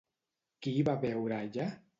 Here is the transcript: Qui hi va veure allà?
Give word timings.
Qui 0.63 0.73
hi 0.77 0.87
va 0.89 0.97
veure 1.07 1.39
allà? 1.39 1.73